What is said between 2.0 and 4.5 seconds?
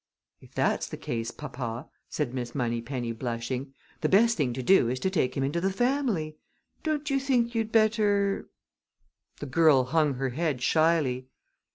said Miss Moneypenny, blushing, "the best